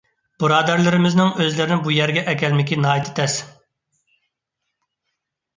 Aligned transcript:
بۇرادەرلىرىمىزنىڭ 0.43 1.27
ئۆزلىرىنى 1.43 1.77
بۇ 1.83 1.93
يەرگە 1.95 2.23
ئەكەلمىكى 2.33 2.79
ناھايىتى 2.87 3.15
تەس. 3.21 3.37